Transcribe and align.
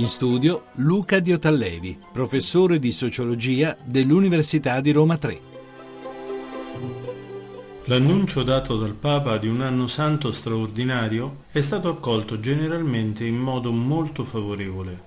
In 0.00 0.08
studio 0.08 0.68
Luca 0.76 1.18
Diotallevi, 1.18 1.98
professore 2.10 2.78
di 2.78 2.90
sociologia 2.90 3.76
dell'Università 3.84 4.80
di 4.80 4.92
Roma 4.92 5.18
3. 5.18 5.40
L'annuncio 7.84 8.42
dato 8.42 8.78
dal 8.78 8.94
Papa 8.94 9.36
di 9.36 9.46
un 9.46 9.60
anno 9.60 9.86
santo 9.86 10.32
straordinario 10.32 11.42
è 11.50 11.60
stato 11.60 11.90
accolto 11.90 12.40
generalmente 12.40 13.26
in 13.26 13.36
modo 13.36 13.72
molto 13.72 14.24
favorevole. 14.24 15.02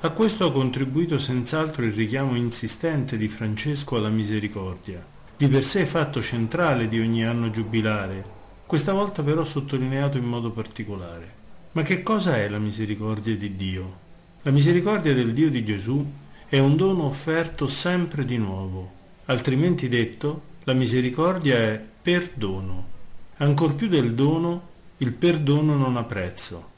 A 0.00 0.10
questo 0.10 0.44
ha 0.44 0.52
contribuito 0.52 1.16
senz'altro 1.16 1.86
il 1.86 1.94
richiamo 1.94 2.36
insistente 2.36 3.16
di 3.16 3.28
Francesco 3.28 3.96
alla 3.96 4.10
misericordia 4.10 5.02
di 5.34 5.48
per 5.48 5.64
sé 5.64 5.86
fatto 5.86 6.20
centrale 6.20 6.88
di 6.88 7.00
ogni 7.00 7.24
anno 7.24 7.48
giubilare, 7.48 8.22
questa 8.66 8.92
volta 8.92 9.22
però 9.22 9.44
sottolineato 9.44 10.18
in 10.18 10.24
modo 10.24 10.50
particolare. 10.50 11.32
Ma 11.72 11.80
che 11.80 12.02
cosa 12.02 12.36
è 12.36 12.46
la 12.50 12.58
misericordia 12.58 13.34
di 13.34 13.56
Dio? 13.56 14.04
La 14.46 14.52
misericordia 14.52 15.12
del 15.12 15.32
Dio 15.32 15.50
di 15.50 15.64
Gesù 15.64 16.06
è 16.46 16.60
un 16.60 16.76
dono 16.76 17.06
offerto 17.06 17.66
sempre 17.66 18.24
di 18.24 18.38
nuovo, 18.38 18.92
altrimenti 19.24 19.88
detto, 19.88 20.42
la 20.62 20.72
misericordia 20.72 21.56
è 21.56 21.82
perdono. 22.00 22.86
Ancor 23.38 23.74
più 23.74 23.88
del 23.88 24.14
dono, 24.14 24.68
il 24.98 25.14
perdono 25.14 25.74
non 25.74 25.96
ha 25.96 26.04
prezzo. 26.04 26.70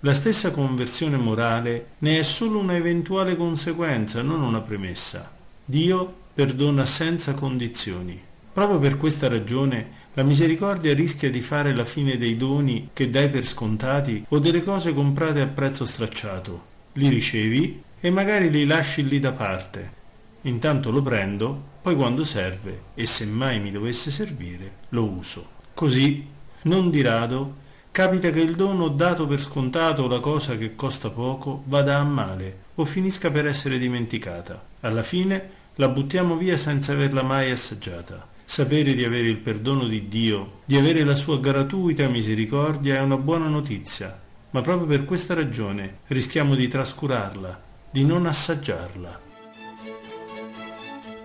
La 0.00 0.12
stessa 0.12 0.50
conversione 0.50 1.16
morale 1.16 1.92
ne 2.00 2.18
è 2.18 2.22
solo 2.22 2.58
una 2.58 2.76
eventuale 2.76 3.36
conseguenza, 3.36 4.20
non 4.20 4.42
una 4.42 4.60
premessa. 4.60 5.32
Dio 5.64 6.14
perdona 6.34 6.84
senza 6.84 7.32
condizioni. 7.32 8.22
Proprio 8.52 8.78
per 8.78 8.98
questa 8.98 9.28
ragione 9.28 9.92
la 10.12 10.24
misericordia 10.24 10.92
rischia 10.92 11.30
di 11.30 11.40
fare 11.40 11.74
la 11.74 11.86
fine 11.86 12.18
dei 12.18 12.36
doni 12.36 12.90
che 12.92 13.08
dai 13.08 13.30
per 13.30 13.46
scontati 13.46 14.26
o 14.28 14.38
delle 14.38 14.62
cose 14.62 14.92
comprate 14.92 15.40
a 15.40 15.46
prezzo 15.46 15.86
stracciato. 15.86 16.72
Li 16.94 17.08
ricevi 17.08 17.82
e 18.00 18.10
magari 18.10 18.50
li 18.50 18.66
lasci 18.66 19.06
lì 19.06 19.18
da 19.18 19.32
parte. 19.32 20.02
Intanto 20.42 20.90
lo 20.90 21.02
prendo, 21.02 21.72
poi 21.82 21.96
quando 21.96 22.22
serve, 22.22 22.82
e 22.94 23.06
se 23.06 23.26
mai 23.26 23.60
mi 23.60 23.70
dovesse 23.70 24.10
servire, 24.10 24.72
lo 24.90 25.04
uso. 25.04 25.48
Così, 25.74 26.26
non 26.62 26.90
di 26.90 27.02
rado, 27.02 27.62
capita 27.90 28.30
che 28.30 28.40
il 28.40 28.54
dono 28.54 28.88
dato 28.88 29.26
per 29.26 29.40
scontato 29.40 30.02
o 30.02 30.08
la 30.08 30.20
cosa 30.20 30.56
che 30.56 30.74
costa 30.74 31.10
poco 31.10 31.62
vada 31.66 31.98
a 31.98 32.04
male 32.04 32.58
o 32.76 32.84
finisca 32.84 33.30
per 33.30 33.46
essere 33.46 33.78
dimenticata. 33.78 34.62
Alla 34.80 35.02
fine 35.02 35.50
la 35.76 35.88
buttiamo 35.88 36.36
via 36.36 36.56
senza 36.56 36.92
averla 36.92 37.22
mai 37.22 37.50
assaggiata. 37.50 38.28
Sapere 38.44 38.94
di 38.94 39.04
avere 39.04 39.28
il 39.28 39.38
perdono 39.38 39.86
di 39.86 40.08
Dio, 40.08 40.60
di 40.64 40.76
avere 40.76 41.02
la 41.02 41.14
sua 41.14 41.40
gratuita 41.40 42.08
misericordia 42.08 42.96
è 42.96 43.00
una 43.00 43.16
buona 43.16 43.48
notizia, 43.48 44.20
ma 44.54 44.60
proprio 44.60 44.86
per 44.86 45.04
questa 45.04 45.34
ragione 45.34 45.98
rischiamo 46.06 46.54
di 46.54 46.68
trascurarla, 46.68 47.60
di 47.90 48.04
non 48.04 48.24
assaggiarla. 48.24 49.20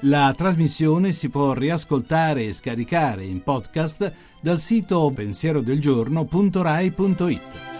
La 0.02 0.34
trasmissione 0.36 1.12
si 1.12 1.30
può 1.30 1.54
riascoltare 1.54 2.46
e 2.46 2.54
scaricare 2.54 3.26
in 3.26 3.44
podcast 3.44 4.12
dal 4.42 4.58
sito 4.58 5.12
pensierodelgiorno.rai.it. 5.14 7.79